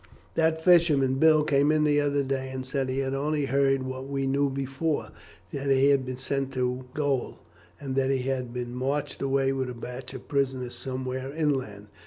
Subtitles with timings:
[0.33, 4.07] That fisherman, Bill, came in the other day, and said he had only heard what
[4.07, 5.09] we knew before,
[5.53, 7.37] that he had been sent to gaol,
[7.79, 11.85] and that he had been marched away with a batch of prisoners somewhere inland.